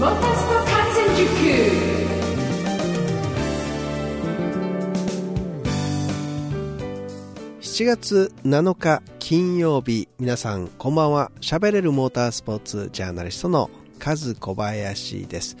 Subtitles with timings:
[0.00, 1.28] モータースポ観戦塾
[7.60, 11.30] 7月7日金曜日皆さんこんばんは。
[11.42, 13.68] 喋れるモータースポーツジャーナリストの
[13.98, 15.58] カズ小林です。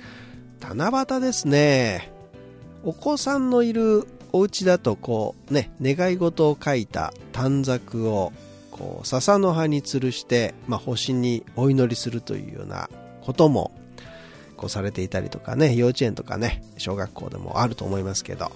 [0.62, 2.10] 七夕ですね。
[2.82, 8.32] お子さんのいるお家だとこうね願い事を書いた短冊を
[8.70, 12.88] こう笹の葉に吊るして、まあ、星にお祈りするというような
[13.20, 13.72] ことも
[14.60, 18.52] こうされていたりとかね幼稚園とかね小学校でもあると思いますけど。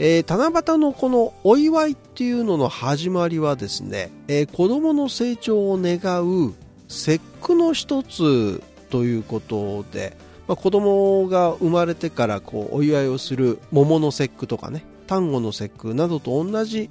[0.00, 6.54] えー七夕のこのお祝いっていうのの始まりはですね、えー子供の成長を願う
[6.86, 16.90] 節句の一つということで、まあ、子供が生まれてからこうお祝いをする桃の節句とかね端午の節句などと同じ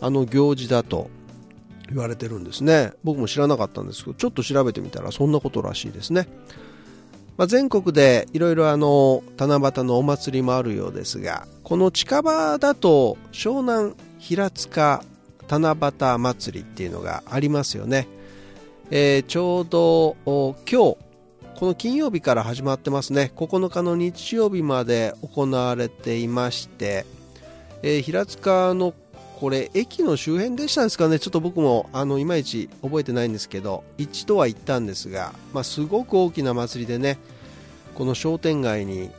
[0.00, 1.08] あの行事だと
[1.88, 2.92] 言われてるんですね。
[3.04, 6.26] 僕も知らなかったんですけどちょっと調べてみたらそんなことらしいですね。
[7.40, 15.02] まあ、全国でいろいろ七夕のお祭りもあるようですがこの近場だと湘南平塚
[15.48, 18.08] 七夕祭りっていうのがありますよね、
[18.90, 20.98] えーちょうど今日こ
[21.62, 23.32] の金曜日から始まってますね。
[23.34, 27.06] 9日の日曜日まで行われていまして、
[27.82, 28.92] えー平塚の
[29.40, 31.18] これ駅の周辺でしたですかね。
[31.18, 37.16] ちょっと僕もあのいまいち覚えてないんですけど一度は行ったんですが、まあ、すごく大きな祭りでね
[37.94, 39.10] この商店街に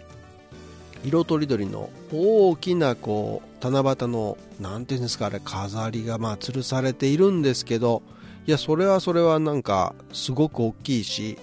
[1.03, 8.03] 色とりどりの大きなこう七夕のなんていうんですかあれ飾りがまあ吊るされているんですけど
[8.45, 11.39] いやそれはそれはなんかすごく大きいし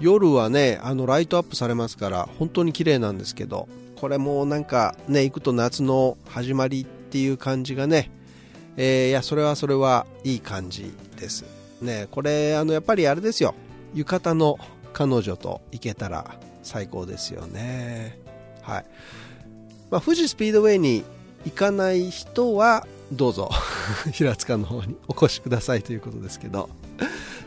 [0.00, 8.10] 夜はねあのライトアップされますから本当に綺麗なんですけどこれもなんかね行くと夏の始まりっていう感じがね、
[8.76, 11.44] えーいやそれはそれはいい感じです
[11.80, 12.08] ね。
[12.10, 13.54] これあのやっぱりあれですよ。
[13.94, 14.58] 浴衣の
[14.92, 16.34] 彼女と行けたら
[16.64, 18.18] 最高ですよね。
[18.62, 18.84] はい、
[19.92, 21.04] まあ、富士スピードウェイに
[21.44, 23.48] 行かない人はどうぞ
[24.10, 26.68] 平塚の方にお越しくださいということですけど。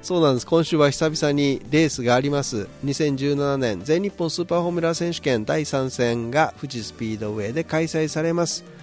[0.01, 0.47] そうなんです。
[0.47, 2.69] 今週は久々にレースがあります。
[2.85, 8.76] 2017年全日本スーパーフォーミュラー選手権第3戦が富士スピードウェイで開催されます。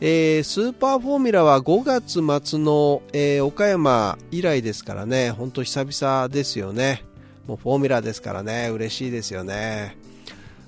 [0.00, 5.30] えースーパーフォーミュラは5月末の、えー岡山以来ですからね。
[5.30, 7.04] 本当久々ですよね。
[7.46, 8.70] もうフォーミュラですからね。
[8.70, 9.96] 嬉しいですよね。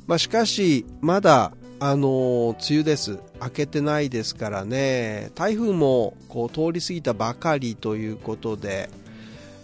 [0.07, 3.19] まあ、しかしまだあのー梅雨です。
[3.43, 5.31] 明けてないですからね。
[5.35, 8.89] 台風もこう通り過ぎたばかりということで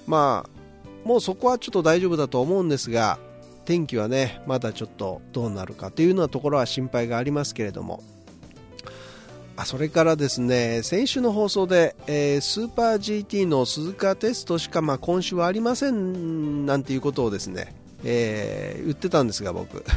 [0.06, 3.18] まあもうそこはちょっと大丈夫だと思うんですが
[3.64, 8.02] 天気はねまだちょっとどうなるかというようなところは心配がありますけれども。
[9.56, 17.74] あそれからですね先週の放送で、えースーパー GT の鈴鹿テストしか、まあ、今週はありませんなんていうことをですね、
[18.04, 19.84] えー言ってたんですが僕。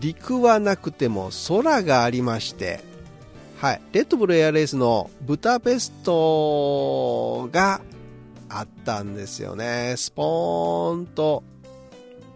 [0.00, 2.80] 陸はなくても空がありまして
[3.62, 7.80] はい、レッドブルエアレースのブタペストが
[8.48, 9.94] あったんですよね。
[9.96, 11.44] スポーンと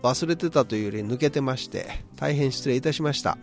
[0.05, 3.39] 忘れてたというより抜けてまして大変失礼いたしました。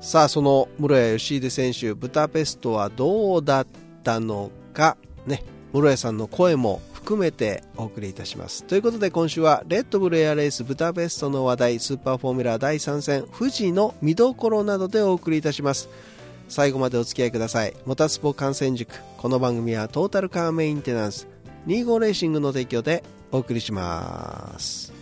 [0.00, 3.66] さあその室谷義秀選手ブタペストはどうだっ
[4.02, 4.96] たのか。
[5.26, 5.44] ね。
[5.72, 8.64] 室谷さんの声も含めてお送りいたします。
[8.64, 15.90] ということで今週はレッドブルエアレースブタペストの話題スーパーフォーミュラー第3戦富士の見どころなどでお送りいたします。
[16.48, 17.74] 最後までお付き合いください。
[17.84, 19.00] モタスポ観戦塾。
[19.18, 21.28] この番組はトータルカーメンテナンス。
[21.66, 24.99] 25レーシングの提供でお送りします。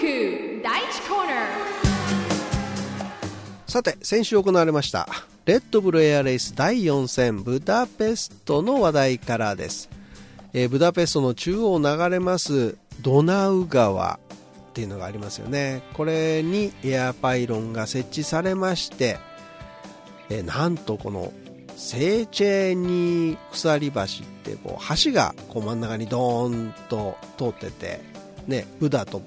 [0.00, 0.62] 第1
[1.08, 1.38] コーナー。
[3.66, 5.08] さて先週行われました
[5.44, 9.90] レッドブルエアレース第4戦ブダペストの話題からです、
[10.52, 14.20] えーブダペストの中央を流れますドナウ川
[14.70, 15.82] っていうのがありますよね。
[15.94, 19.18] これにエアパイロンが設置されまして、
[20.30, 21.32] えーなんとこの
[21.74, 24.06] セーチェーニ鎖橋っ
[24.44, 28.00] てこう橋がこう真ん中にドーンと通ってて
[28.46, 29.22] ねブダと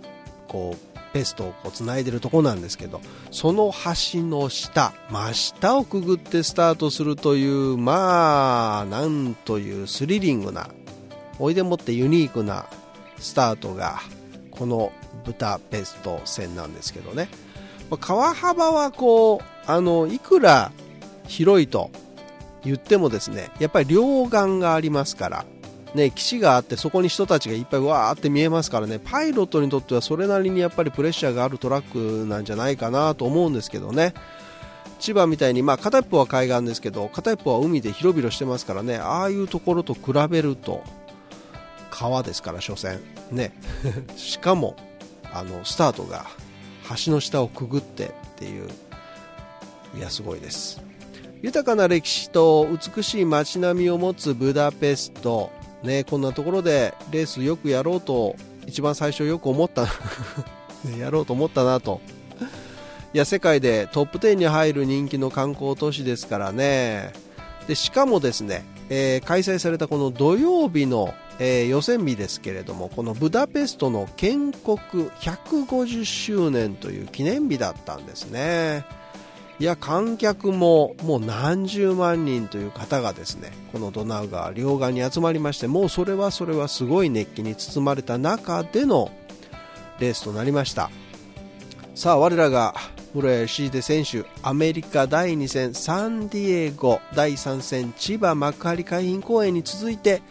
[0.51, 2.99] こうペストをこう繋いでるとこなんですけど
[3.31, 10.69] その橋の下真下をくぐってスタートするというまあなんというスリリングな
[11.39, 12.65] おいでもってユニークな
[13.17, 14.01] スタートが
[14.51, 14.91] この
[15.23, 17.29] ブタペスト線なんですけどね。
[17.99, 20.71] 川幅はこうあのいくら
[21.27, 21.91] 広いと
[22.63, 25.45] 言ってもですねやっぱり両岸がありますから
[25.93, 34.13] ね、岸があってそこに人たちがいっぱいわーって見えますからねパイロットにとってはそれなりにやっぱりプレッシャーがあるトラックなんじゃないかなと思うんですけどね。
[34.99, 38.97] 千葉みたいに、まあ、片一方は海岸ですけど片一方は海で広々してますからね。
[38.97, 40.83] ああいうところと比べると
[41.89, 43.01] 川ですから所詮。
[43.31, 43.51] ね。
[44.15, 44.75] しかも
[45.33, 46.25] あのスタートが
[47.05, 48.69] 橋の下をくぐってっていう。
[49.97, 50.81] いやすごいです。
[51.41, 52.65] 豊かな歴史と
[52.95, 55.51] 美しい街並みを持つブダペスト。
[55.83, 58.35] ねこんなところでレースよくやろうと
[58.67, 59.83] 一番最初よく思った
[60.85, 62.01] ねやろうと思ったなと。
[63.13, 67.11] いや世界でトップ10に入る人気の観光都市ですからね。
[67.67, 74.77] でしかもですね、えー、開催されたこの土曜日の、えー、予選日ですけれどもこのブダペストの建国
[75.19, 78.85] 150周年という記念日だったんですね。
[79.61, 89.11] いや観客ももう何十万人という方がですねこのドナウ川両岸に集まりましてもうそれはそれはすごい熱気に包まれた中での
[89.99, 90.89] レースとなりました。
[91.93, 92.73] さあ我らが
[93.13, 100.23] 室谷義秀選手アメリカ第2戦サンディエゴ第3戦千葉幕張海浜公園に続いて、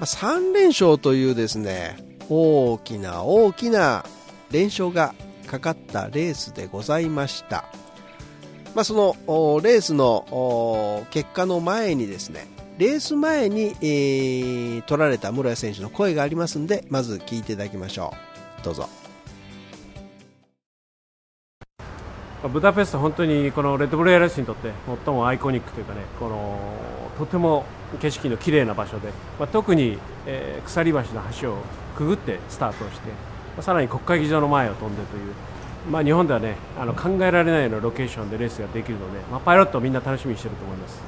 [0.00, 1.96] 3連勝というですね
[2.28, 4.04] 大きな大きな
[4.50, 5.14] 連勝が
[5.46, 7.64] かかったレースでございました。
[8.78, 9.16] まあ、その
[9.60, 12.46] レースの結果の前にですね
[12.78, 18.14] レース前に、えー、取られた室谷選手の声がありますんでまず聞いていただきましょ
[18.60, 18.64] う。
[18.64, 18.88] どうぞ。
[22.52, 24.70] ブダペスト本当にこのレッドブルエアレースにとって
[25.04, 26.56] 最もアイコニックというかねこの
[27.18, 27.64] とても
[28.00, 29.08] 景色の綺麗な場所で、
[29.40, 31.04] まあ、特に、えー、鎖橋の
[31.40, 31.56] 橋を
[31.96, 33.14] くぐってスタートして、ま
[33.58, 35.34] あ、さらに国会議場の前を飛んでという
[35.90, 41.02] まあ、日本ではねあの考えられないようなロケーションでレースができるので、まあ、パイロットみんな楽しみにしていると思います。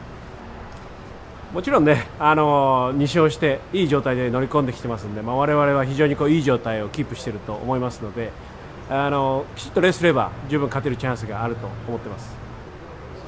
[1.53, 8.31] もちろんねあの2勝していい状態で乗り込んできてますので、まあ、我々は非常にこういい状態をキープしていると思いますので
[8.89, 12.39] あのきちっとレースすれば十分勝てるチャンスがあると思ってます。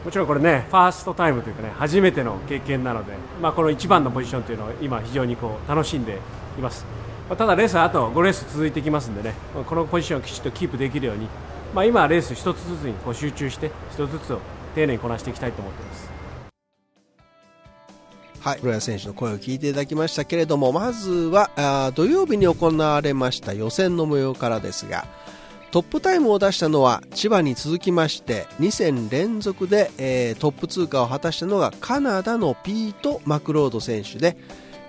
[0.05, 6.19] もちろんこれねファーストタイムというかね初めての経験なので、まあ、この1番のポジションというのを今非常にこう楽しんで
[6.59, 6.87] います。
[7.29, 9.35] ただレースはあと5レース続いてきますんでね
[9.67, 11.29] このポジションをきちっとキープできるように、
[11.75, 14.41] まあ、今はレース1つずつにこう集中して1つずつを
[14.75, 16.13] 丁寧にこなしていきたいと思っています。
[18.41, 25.07] はい、黒谷選手の声を聞いていただきましたけれどもまずはあ土曜日に行われました予選の模様からですが
[25.71, 34.37] トップタイムを出したのは千葉に続きまして2戦連続で、えー、トップ通過を果たしたのがカナダのピート・マクロード選手で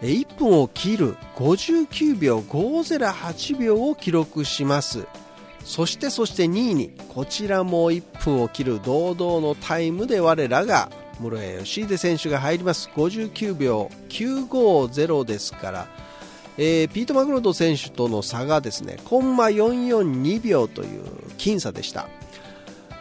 [0.08, 5.06] 1分を切る59秒508秒を記録します。
[5.64, 10.92] そしてそして2位にこちらも1分を切る堂々のタイムで我らが
[11.22, 12.90] 室谷義秀選手が入ります。
[12.94, 15.88] 59秒950ですから。
[16.58, 21.04] えー、ピート・マクロド選手との差がですねコンマ442秒という
[21.38, 22.08] 僅差でした。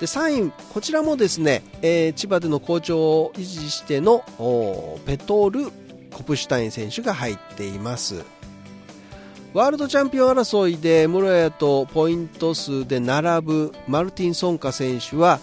[0.01, 4.25] で3位こちらもですね、えー、千葉での好調を維持しての
[5.07, 5.71] ペトル・
[6.13, 8.25] コプシュタイン選手が入っています。
[9.55, 15.41] ワールドチャンピオン争いで室谷とポイント数で並ぶマルティン・ソンカ選手は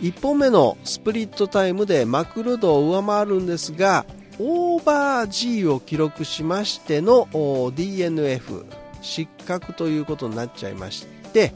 [0.00, 4.06] 1本目のスプリットタイムでマクルドを上回るんですが
[4.38, 8.64] オーバー G を記録しましての DNF
[9.00, 11.52] 失格ということになっちゃいまして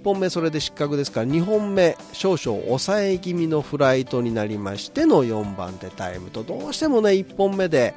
[0.00, 7.94] 1本目それで失格ですから2本目少々抑え気味のフライトになりましての4番手タイムとどうしてもね1本目で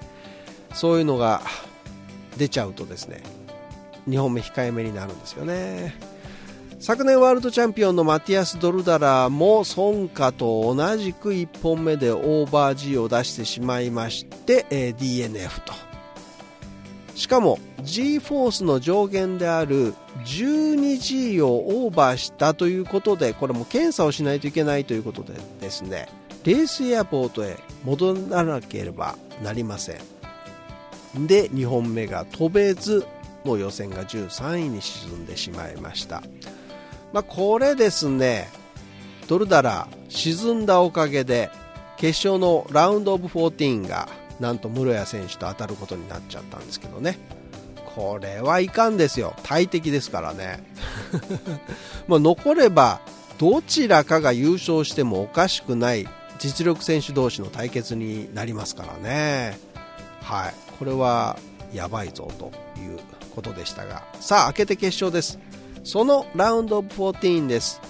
[0.74, 1.42] そういうのが
[2.38, 3.24] 出ちゃうとですね
[4.10, 5.96] 2本目控えめになるんですよね。
[6.80, 15.93] 昨年ワールドチャンピオンのマティアス・ドルダラも孫家と同じく1本目でオーバー G を出してしまいまして、え、DNF と。
[17.24, 19.94] しかも G フォースの上限である
[20.26, 26.10] 12G をオーバーしたということでこれも検査をしないといけないということでですね
[26.44, 31.26] レースエアポートへ戻らなければなりません。
[31.26, 33.06] で2本目が飛べず
[33.46, 36.24] もう予選が13位に沈んでしまいました。
[37.14, 38.50] まあ、これですね、
[39.30, 41.50] ドルダラ沈んだおかげで、
[41.96, 44.10] 決勝のラウンドオブ14が、
[44.44, 47.18] なんと室谷選手と当たることになっちゃったんですけどね。
[47.96, 49.34] これはいかんですよ。
[49.44, 50.64] 大敵ですからね。
[52.08, 53.00] まあ残れば、
[53.38, 56.08] どちらかが優勝してもおかしくない
[56.40, 59.58] 実力選手同士の対決になりますからね。
[60.22, 60.54] はい。
[60.78, 61.38] これは
[61.74, 63.00] やばいぞという
[63.34, 64.04] ことでしたが。
[64.20, 65.40] さあ、明けて決勝です。
[65.84, 67.82] そのラウンドオブ14です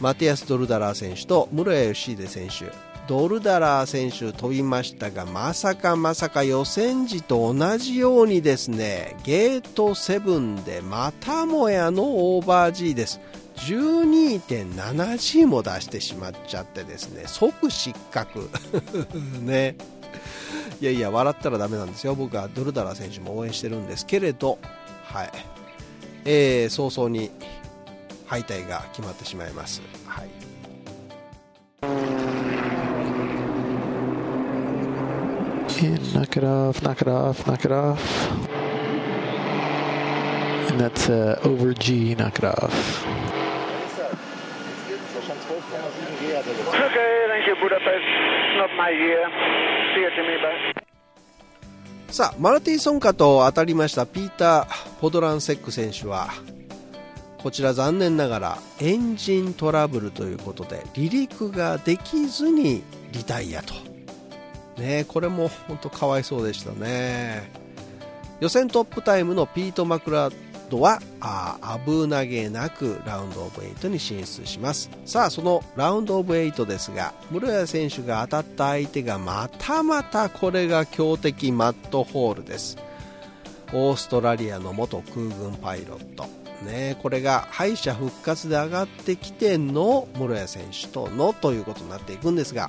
[0.00, 12.04] マティアス・ドルダラー選手と室谷義秀選手ドルダラー選手飛びましたがまさかまさか予選時と同じようにですねゲート7でまたもやの
[12.36, 13.20] オーバー G です。
[13.56, 18.48] 12.7G も出してしまっちゃってですね即失格。
[19.42, 19.74] ね。
[20.80, 22.14] いやいや笑ったらダメなんですよ。
[22.14, 24.60] 僕はドルダラ選手も応援してるんですけれど。
[25.02, 25.30] はい。
[26.24, 27.32] えー、早々に
[28.26, 29.82] 敗退が決まってしまいます。
[30.06, 30.49] はい。
[36.14, 38.30] Knock it off, knock it off, knock it off.
[40.70, 43.06] And that's uh, over G, knock it off.
[46.90, 48.06] Okay, thank you, Budapest.
[48.56, 49.28] Not my year.
[49.94, 50.80] See you to me, bye.
[52.10, 56.30] さあマルティソンカと当たりましたピーター・ポドランセック選手は
[57.38, 63.89] こちら残念ながらエンジントラブルということで離陸ができずにリタイアと
[64.80, 65.04] ね。
[65.06, 67.50] これも本当かわいそうでしたね。
[68.40, 70.34] 予選トップタイムのピート・マクラッ
[70.70, 74.90] ドはあ危なげなくラウンドオブ8に進出します。
[75.04, 82.78] さあそのラウンドオブ8ですが室谷選手が当たった相手がまたまたこれが強敵マット・ホールです。
[83.72, 86.26] オーストラリアの元空軍パイロット。
[86.62, 92.68] ね、これが敗者復活で上がってきての室谷選手とのということになっていくんですが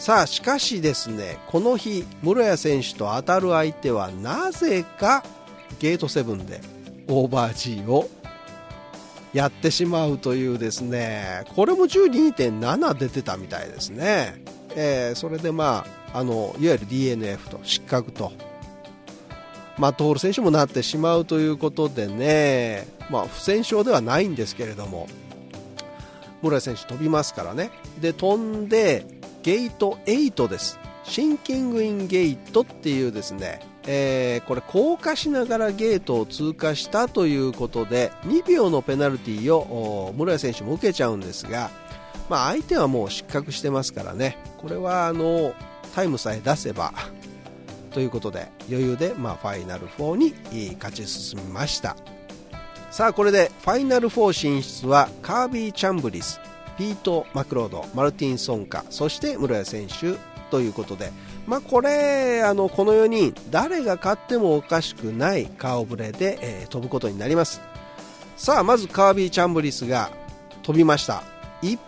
[0.00, 5.22] さあしかしですねこの日室谷選手と当たる相手はなぜか
[5.78, 6.62] ゲート7で
[7.06, 8.08] オーバー G を
[9.34, 14.42] やってしまうというですねこれも12.7出てたみたいですね、
[14.74, 18.32] えー、それでまああのいわゆる DNF と失格と
[19.76, 25.08] マット・ホール選手もなってしまうということでね、まあ、不戦勝ではないんですけれども
[26.40, 27.70] 室谷選手飛びますからね。
[28.00, 30.78] で飛んでゲート8です。
[31.04, 41.70] シンキングインゲートっていうですね、えー、これ降下しながらゲートを通過したということで2秒のペナルティーを室谷選手も受けちゃうんですが、
[42.28, 44.36] まあ、相手はもう失格してますからね。
[44.58, 45.54] これはあの
[45.94, 46.92] タイムさえ出せば
[47.92, 51.96] ということで余裕で、まあ、ファイナル4に勝ち進みました。
[52.90, 56.40] さあこれでファイナル4進出はカービー・チャンブリス。
[56.80, 60.18] ピート・マクロードマルティン・ソンカそして室谷選手
[60.50, 61.12] ということで、
[61.46, 67.60] まあ、これあのこの4人誰が勝ってもおかしくない顔ぶれで、えー、飛ぶことになります。
[68.38, 70.10] さあまずカービー・チャンブリスが
[70.62, 71.22] 飛びました。
[71.60, 71.78] 1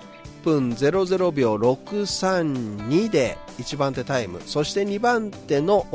[0.45, 4.43] 分00秒632で1番手タイム。
[4.45, 5.87] そして2番手の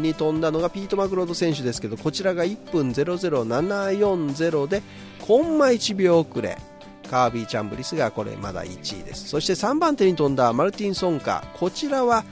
[0.00, 4.82] に飛んだのがピート・マクロード選手ですけどこちらが1分00740で
[5.24, 6.58] コンマ1秒遅れ。
[7.04, 9.28] カービー・チャンブリスがこれまだ1位です。
[9.28, 12.24] そして3番手に飛んだマルティン・ソンカこちらは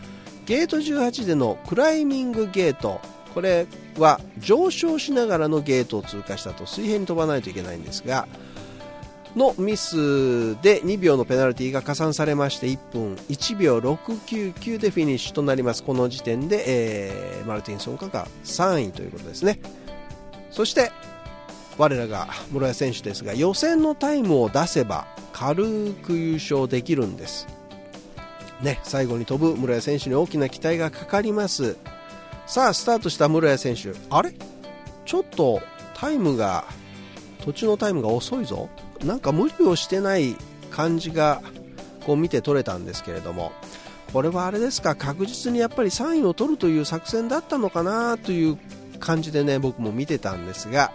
[0.47, 3.01] ゲート18でのクライミングゲート。
[3.35, 6.67] これは上昇しながらのゲートを通過したと。
[6.67, 8.29] 水平に飛ばないといけないんですが
[9.37, 15.83] のミスで2秒のペナルティが加算されまして1分1秒699でフィニッシュとなります。
[15.83, 19.59] この時点で、えー、マルティン・ソンカが3位ということですね。
[20.51, 20.93] そして
[21.83, 27.49] 我らが室谷選手ですが予選のタイムを出せば軽く優勝できるんです、
[28.63, 31.77] ね、最後に飛ぶ室谷選手に大きな期待がかかります。
[32.47, 33.99] さあスタートした室谷選手。
[34.11, 34.33] あれ？
[35.05, 35.61] ちょっと
[35.95, 36.67] タイムが
[37.45, 38.69] 途中のタイムが遅いぞ。
[39.05, 40.37] なんか無理をしてない
[40.71, 41.43] 感じが
[42.07, 43.51] こう見て取れたんですけれども。
[44.13, 44.95] これはあれですか？
[44.95, 48.19] 確実にやっぱり3位を取るという作戦だったのかな？
[48.19, 48.59] という
[49.01, 50.93] 感じでね僕も見てたんですが。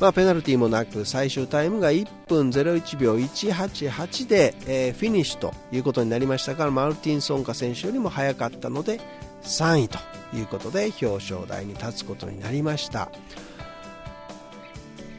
[0.00, 9.00] まあ、ペナルティーもなく最終タイムが1分01秒188で、えー、フィニッシュということになりましたからマルティン・ソンカ選手よりも早かったので
[9.42, 9.98] 3位と
[10.34, 13.10] いうことで表彰台に立つことになりました。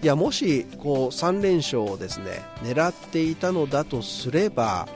[0.01, 4.88] いやもしこう3連勝をですね狙っていたのだとすれば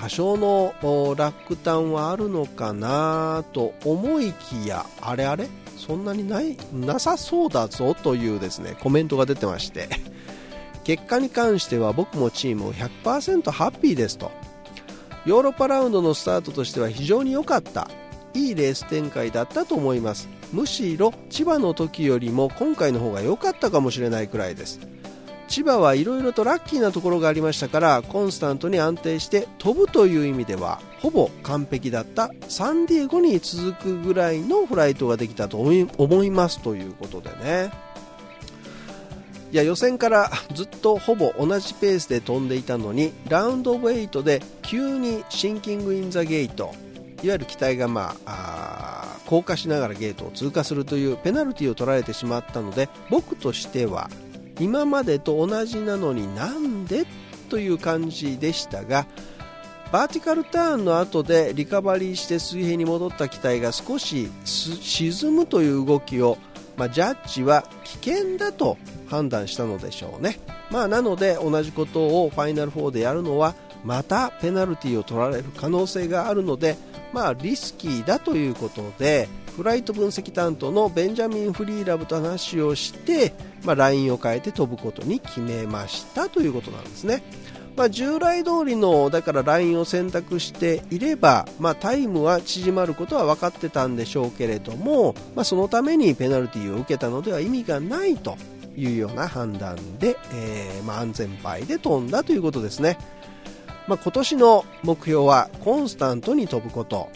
[0.00, 0.74] 多少の
[1.16, 5.48] 落胆はあるのかなと思いきやあれあれ
[5.84, 9.88] そんなにないなさそうだぞというですねコメントが出てまして
[10.84, 14.30] 結果に関しては僕もチームを100%ハッピーですと。
[15.24, 17.88] ヨーロッパラウンドのスタートとしては非常に良かった
[18.34, 20.28] いいレース展開だったと思います。
[20.52, 24.80] むしろ千葉の時よりも今回の方が良かったかもしれないくらいです。
[25.52, 37.70] 千葉はいろいろとラッキーなところがありましたからコンスタントに安定して飛ぶという意味ではほぼ完璧だったサンディエゴに続くぐらいのフライトができたと思いますということでね。
[39.52, 46.72] いや予選から ずっとほぼ同じペースで飛んでいたのにラウンドオブ8で急にシンキング・イン・ザ・ゲート
[47.22, 54.08] いわゆる機体が、まあ、あ降下しながらゲートを通過するというペナルティを取られてしまったので僕としては
[54.62, 57.04] 今までと同じなのになんで
[57.48, 59.06] という感じでしたが
[59.90, 66.38] バーティカルターンの後でリカバリーして水平に戻った機体が少し沈むという動きを、
[66.76, 68.78] まあ、ジャッジは危険だと
[69.08, 70.38] 判断したのでしょうね、
[70.70, 73.54] まあ、なので同じことをファイナル4でやるのは
[73.84, 76.76] またペナルティを取られる可能性があるので、
[77.12, 87.22] まあ、リスキーだということでフライト分析担当のベンジャミン・フリーラブと話をして、まあ、ラインを変えて飛ぶことに決めましたということなんですね。
[87.76, 98.36] まあ、従来通りのだからラインを選択していれば、まあ、タイムは縮まることは分かってたんでしょうけれども、まあ、そのためにペナルティーを受けたのでは意味がないと
[98.76, 102.98] いうような判断で、えー、まあ安全牌で飛んだということですね。
[103.88, 107.10] まあ、今年の目標はコンスタントに飛ぶこと、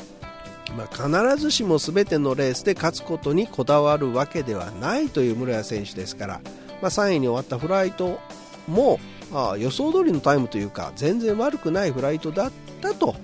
[0.77, 6.41] まあ、必ずしも全てのレースで勝つことにこだわるわけではないという室谷選手ですから、
[6.83, 8.19] まあ、3位に終わったフライト
[8.67, 8.99] も
[9.33, 13.17] あ予想通りのタイムというか全然悪くないフライトだったと、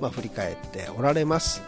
[0.00, 1.62] まあ、振り返っておられます。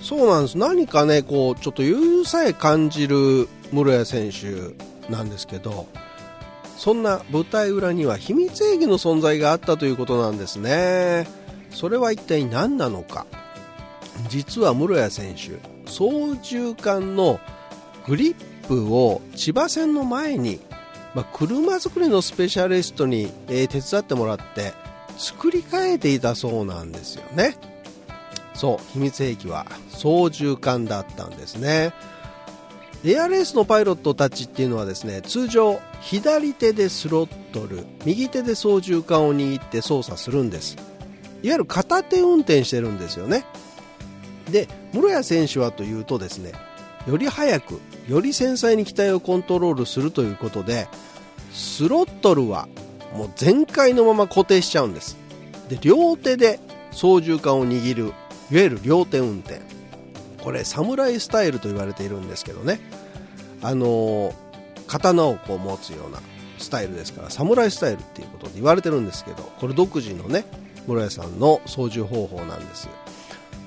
[0.00, 0.58] そうなんです。
[0.58, 5.86] 何かねこうちょっと余裕さえ感じる室谷選手なんですけど
[6.76, 11.26] そんな舞台裏には秘密兵器の存在があったということなんですね。
[11.70, 13.26] それは一体何なのか。
[14.28, 17.40] 実は室谷選手操縦桿の
[18.06, 20.60] グリップを千葉線の前に、
[21.14, 24.72] まあ、車作りのスペシャリストに、えー、手伝ってもらって
[25.16, 27.56] 作り変えていたそうなんですよね。
[28.54, 31.92] そう秘密兵器は操縦桿だったんですね。
[33.06, 40.76] エアレースのパイロットたちっていうのはですね通常左手でスロットル右手で操縦桿を握って操作するんです。
[41.42, 43.44] いわゆる片手運転してるんですよね。
[44.50, 46.52] で室谷選手はというとですね
[47.06, 50.88] より速くより繊細に機体をコントロールするということで
[51.52, 52.68] スロットルは
[53.14, 55.18] もう全開のまま固定しちゃうんです。
[55.68, 56.58] で両手で
[56.90, 58.14] 操縦桿を握るいわ
[58.50, 59.60] ゆる両手運転。
[60.44, 62.80] これ侍スタイルと言われているんですけどね。
[63.62, 64.34] あの、
[64.86, 66.20] 刀をこう持つような
[66.58, 70.44] スタイルですから侍スタイルっていうことで言われてるんですけどこれ独自のね
[70.86, 72.88] 室谷さんの操縦方法なんです。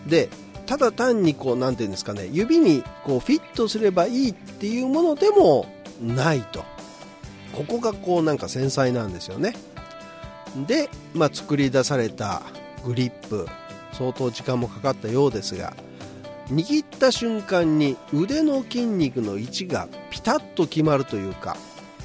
[0.06, 0.30] で
[0.66, 5.66] ただ単にこう何て言うんですかね指にこうフィットすればいいっていうものでも
[6.02, 6.64] ないと。
[7.54, 9.56] ここがこうなんか繊細なんですよね。
[10.68, 12.44] で、まあ、作り出された
[12.86, 13.48] グリップ
[13.94, 15.74] 相当時間もかかったようですが
[16.50, 21.58] 握った瞬間に腕の筋肉の位置がピタッと決まるというか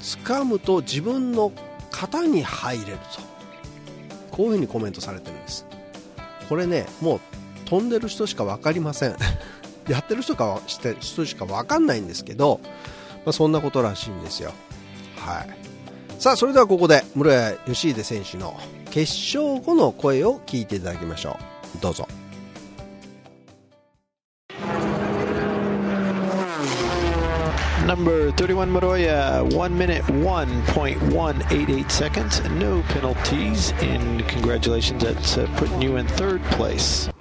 [0.03, 1.53] 掴むと自分の
[1.91, 3.33] 型に入れると。
[4.33, 5.67] こういうふうにコメントされてるんです。
[6.49, 7.21] これねもう
[7.67, 9.17] 飛んでる人しか分かりません。
[9.89, 12.61] やってる人かして人しか分かんないんですけど、
[13.25, 14.53] まあ、そんなことらしいんですよ。
[15.17, 15.49] はい。
[16.19, 18.59] さあそれではここで室谷義秀選手の
[18.91, 21.39] 決勝後の声を聞いていただきましょ
[21.79, 21.81] う。
[21.81, 22.07] どうぞ。
[27.93, 36.07] Number 31 Moroya, 1 minute 1.188 seconds, no penalties, and congratulations, that's uh, putting you in
[36.07, 37.13] third place.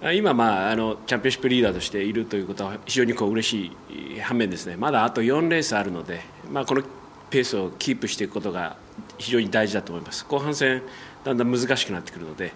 [0.00, 3.72] 今、まあ、あのチャンピオンシップリーダーとしているということは非常にこう嬉し
[4.16, 6.84] い反面ですねまだあと4レースあるので、まあ、この
[7.30, 8.76] ペースをキープしていくことが
[9.18, 10.82] 非常に大事だと思います後半戦
[11.24, 12.52] だんだん難しくなってくるので、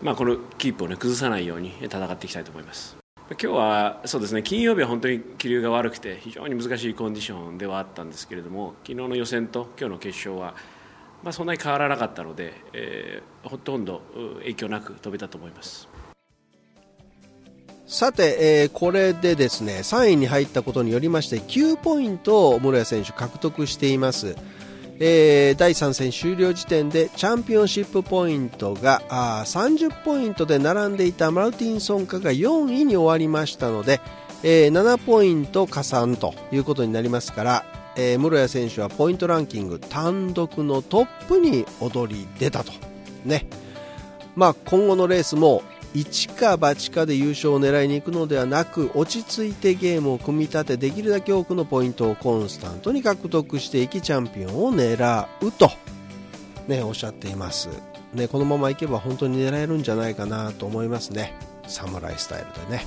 [0.00, 2.96] まあ、このキープを、ね、崩さないように戦っていきたいと思います。
[3.28, 10.54] 今日はそうですね金曜日は本当に気流が悪くて非常に難しいコンディションではあったんですけれども昨日の予選と今日の決勝は、
[11.24, 14.02] まあ、そんなに変わらなかったので、えー、ほとんど
[14.38, 15.88] 影響なく飛べたと思います
[17.88, 24.36] さて、えー、これでですね3位に入ったことによりまして9ポイントを室谷選手獲得しています。
[24.98, 34.00] えー、第3戦終了時点でチャンピオンシップポイントがあ30ポイントで並んでいたマルティンソンカが4位に終わりましたので、
[34.42, 37.64] えー、7ポイント加算ということになりますから、
[37.96, 42.72] えー、室谷選手はポイントランキング単独のトップに躍り出たと、
[43.24, 43.46] ね。
[44.34, 45.62] まあ、今後のレースも
[45.96, 55.70] 一か八かで優勝を狙いに行くのではなく落ち着いてゲームを組み立てできるだけ多くのポイントをコンスタントに獲得していきチャンピオンを狙うと、
[56.68, 57.70] ね、おっしゃっています、
[58.12, 61.32] ね、このままいけば本当に狙えるんじゃないかなと思いますね。
[61.66, 62.86] 侍スタイルでね。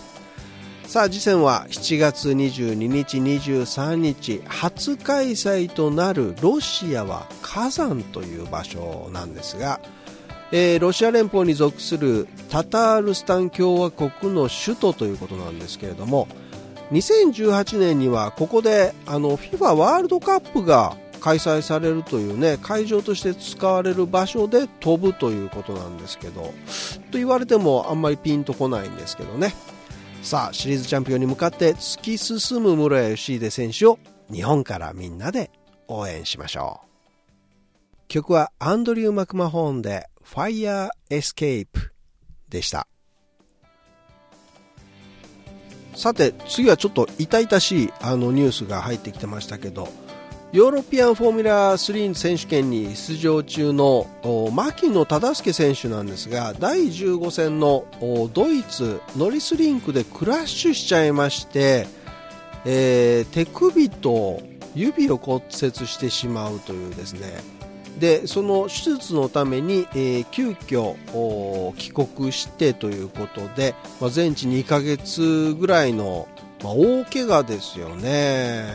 [0.85, 9.79] さあ次戦は7月22日23日初開催となるロシアは火山という場所なんですが
[10.51, 16.27] えー、ロシア連邦に属するタタールスタン共和国の首都ということなんですけれども
[16.91, 26.41] 2018年にはここであの FIFA ワールドカップが開催されるというね会場として使われる場所で飛ぶということなんですけど
[27.11, 29.53] と言われてもあんまりピンとこないんですけどね。
[30.21, 33.99] さあシリーズチャンピオンに向かって突き進む室谷義秀選手を
[34.31, 35.49] 日本からみんなで
[35.87, 36.89] 応援しましょう。
[38.09, 41.67] 曲はアンドリュー・マクマホーンで Fire Escape
[42.49, 42.87] でした。
[45.99, 49.89] さて次はちょっと痛々しいあのニュースが入ってきてましたけど
[50.53, 54.07] ヨーロピアンフォーミュラー3選手権に出場中の
[54.53, 57.85] 牧野任祐選手なんですが第15戦の
[58.33, 61.85] ドイツノリスリングでクラッシュしちゃいまして、
[62.65, 64.41] えー、手首と
[64.73, 65.51] 指を骨折
[65.85, 67.58] してしまうというですね
[67.99, 70.95] でその手術のために、えー、急遽
[71.75, 76.27] 帰国してということで、まあ、全治2ヶ月ぐらいの、
[76.63, 78.65] まあ、大怪我ですよね、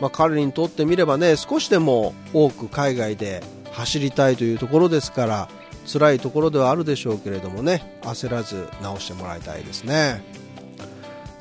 [0.00, 3.42] まあ、彼にとってみればね少しでも多く海外で
[3.72, 5.48] 走りたいというところですから
[5.86, 10.43] 辛いところではあるでしょうけれどもね焦らず治してもらいたいですね。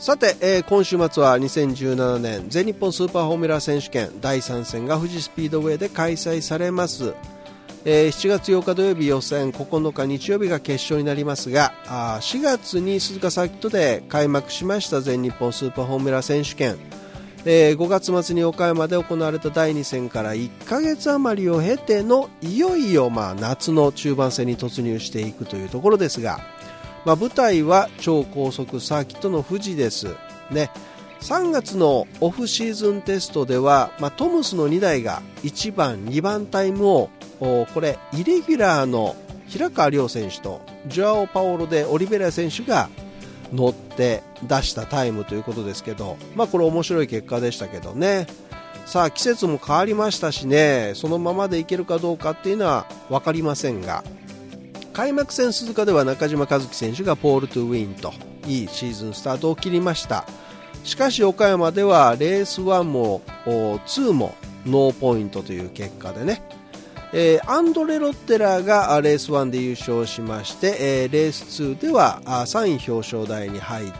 [0.03, 7.13] さて、えー、今週末は2017年全日本スーパーフォーミュラー選手権第3戦が富士スピードウェイで開催されます、
[7.85, 16.75] えー、7月8日土曜日予選9日日曜日が決勝になりますがあ4月に鈴鹿サーキットで開幕しました全日本スーパーフォーミュラー選手権。
[17.45, 26.39] えー、5月末に岡山で行われた第2戦から1ヶ月余りを経てのいよいよまあ夏の中盤戦に突入していくというところですが、
[27.05, 30.15] まあ、舞台は超高速サーキットの富士です。
[30.51, 30.71] ね、
[31.21, 39.15] 3月のオフシーズンテストでは、まあ、トムスの2台が1番、2番タイムをこれイレギュラーの
[39.47, 42.89] 平川亮選手とジョアオ・パオロでオリベラ選手が
[43.53, 48.27] 乗って出したタイムということですけど、まあ、これ面白い結果でしたけどね。
[48.85, 50.91] さあ季節も変わりましたしね。
[50.95, 54.03] そのままでいけるかどうかっていうのは分かりませんが。
[54.93, 58.13] 開幕戦鈴鹿では中嶋一貴選手がポール・トゥ・ウィンと
[58.47, 60.25] いいシーズンスタートを切りました。
[60.83, 66.43] しかし岡山ではレース1も2もノーポイントという結果でね、
[67.11, 73.91] えー、アンドレ・ロッテラーがレース1で優勝しまして、えー、レース2では3位表彰台に入っ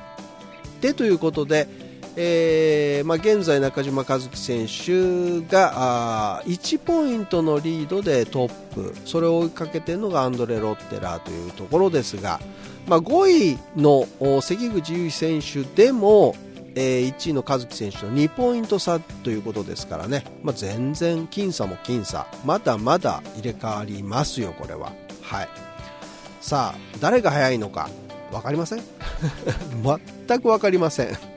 [0.80, 1.68] てということで、
[2.16, 8.94] えーまあ、現在、中嶋一貴選手があ1ポイントのリードでトップ。
[9.06, 12.40] それを追いかけているのがアンドレ・ロッテラーというところですが、
[12.88, 14.08] まあ、5位の
[14.42, 16.36] 関口優衣選手でも、
[16.76, 22.28] えー、1位の和樹選手の2ポイント差ということですからね、まあ、全然僅差も僅差。
[22.46, 24.92] まだまだ入れ替わりますよ、これは。
[25.22, 25.50] はい、
[26.42, 27.90] さあ誰が速いのか。
[28.32, 28.82] 分かりません？
[30.28, 31.33] 全く分かりません。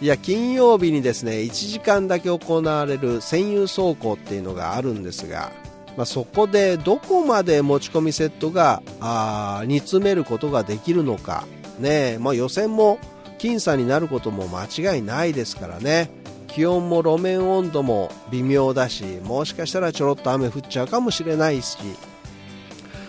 [0.00, 5.52] いや金曜日にですね1時間だけ行われる専用走行っていうのがあるんですが、
[5.96, 11.44] まあ、そこでどこまで持ち込みセットがあ煮詰めることができるのか、
[11.78, 12.98] ねまあ、予選も
[13.38, 16.10] 僅差になることも間違いないですからね。
[16.46, 21.78] 気温も路面温度も微妙だしもしかしたらちょろっと雨降っちゃうかもしれないし、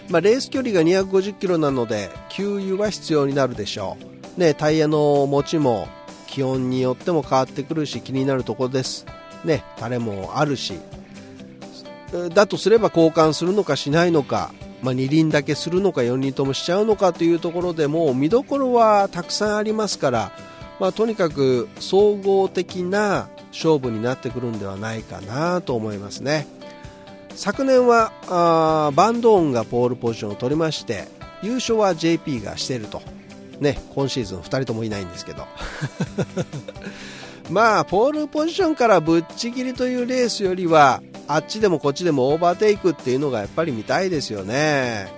[0.09, 3.97] まあ、レース距離が250キロなので給油は必要になるでしょ
[4.37, 5.87] う、ね、タイヤの持ちも
[6.31, 9.05] 気温によっても変わってくるし気になるところです。
[9.43, 10.79] ねタレもあるし。
[12.33, 20.31] だとすれば交換するのかしないのか、まあ、2輪だけするのか4輪ともしちゃうのかというところでも見どころはたくさんありますから、
[20.79, 26.47] まあ、とにかく総合的な勝負になってくるんではないかなと思いますね。
[27.35, 31.07] 昨年はあバンドーンがポールポジションを取りまして
[31.41, 33.01] 優勝は JP がしていると。
[33.61, 35.45] ね、今シーズン2人ともいないんですけど。
[37.49, 45.11] まあポールポジションからぶっちぎりというレースよりはあっちでもこっちでもオーバーテイクっていうのがやっぱり見たいですよね。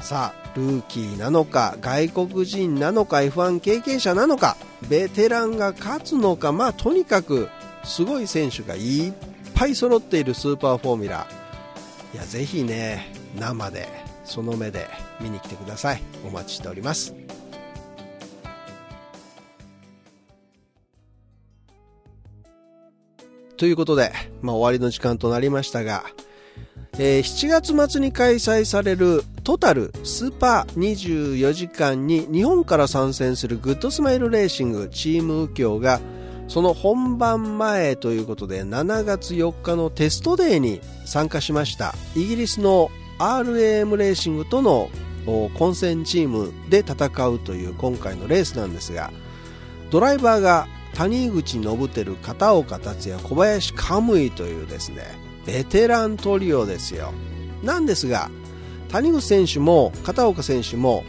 [0.00, 4.56] さあルーキーなのか外国人なのか F1 経験者なのか
[4.88, 7.48] ベテランが勝つのかまあとにかく
[7.84, 9.12] すごい選手がいっ
[9.54, 11.26] ぱい揃っているスーパーフォーミュラ。
[12.14, 13.88] いやぜひね生で
[14.24, 14.88] その目で
[15.20, 16.02] 見に来てください。
[16.26, 17.14] お待ちしております。
[23.62, 26.02] ということで、まあ、終わりの時間となりましたが、
[26.98, 36.00] えー、7月末に開催されるトタルスーパー24時間に日本から参戦するグッドスマイルレーシングチーム UKYO が
[36.48, 41.94] その本番前ということで7月4日のテストデーに参加しました。
[42.16, 44.90] イギリスの RAM レーシングとの
[45.54, 49.12] 混成チームで戦うという今回のレースなんですが
[49.92, 55.02] ドライバーが谷口信輝片岡達也小林カムイというですね
[55.46, 57.12] ベテラントリオですよ。
[57.62, 58.30] なんですが
[58.90, 61.04] 谷口選手も片岡選手も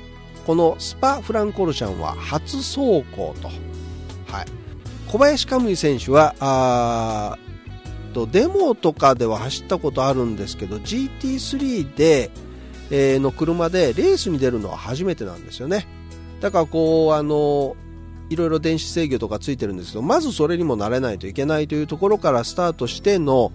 [0.47, 4.45] このスパフランコルシャンは初走行と、はい、
[5.07, 7.37] 小林カムイ選手はあ
[8.13, 12.31] とデモとかでは走ったことあるんですけど GT3 で、
[12.91, 15.87] えー、の車でレースに出るのは初めてなんですよね。
[16.39, 17.75] だからこうあの
[18.33, 23.51] いろいろ電子制御とかついてるんですけどまずそれにも慣れないといけないというところからスタートしての、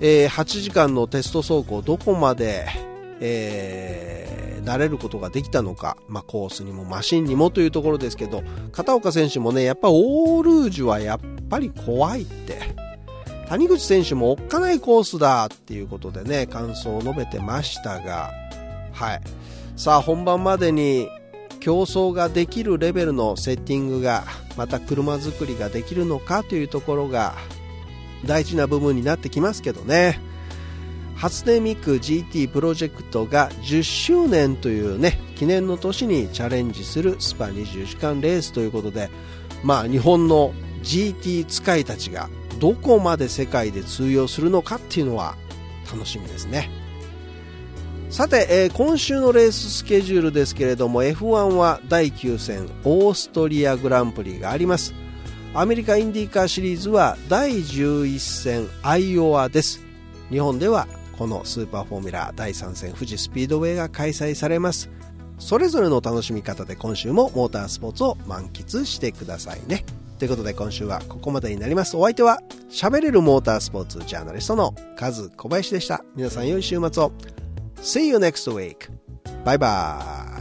[0.00, 2.66] えー、8時間のテスト走行どこまで、
[3.20, 12.84] えー、慣れることができたのか、まあ、コースにもマシンにもというところですけど片岡選手もねやっぱオールージュはやっぱり怖いって。
[13.46, 18.32] 谷口選手もおっかないコースだっていうことでね感想を述べてましたが
[18.92, 19.20] はい。
[19.76, 21.08] さあ本番までに
[21.64, 24.24] 競争ができるレベルのセッティングが
[24.54, 27.36] また車作りができるのかというところが
[28.26, 30.20] 大事な部分になってきますけどね。
[31.16, 39.08] 初音ミク GT プロジェクトが10周年というね記念の年にチャレンジするスパ24時間レースということで
[39.62, 45.34] まあ日本の GT 使いたちがどこまで世界で通用するのかっていうのは
[45.90, 46.83] 楽しみですね。
[48.14, 54.94] さて、えー、今週のレーススケジュールですけれども F1 は第9戦オーストリアグランプリがあります
[55.52, 59.84] アメリカインディーカーシリーズは第11戦アイオワです
[60.30, 60.86] 日本では
[61.18, 64.90] このスーパーフォーミュラー第3戦富士スピードウェイが開催されます
[65.40, 69.84] それぞれの楽しみ方で今週もモータースポーツを満喫してくださいね
[70.20, 71.96] ということで今週はここまでになります。
[71.96, 72.38] お相手は
[72.70, 76.04] 喋れるモータースポーツジャーナリストのカズ小林でした。
[76.14, 77.12] 皆さん良い週末を。
[77.84, 78.88] See you next week.
[79.44, 80.33] バイバイ。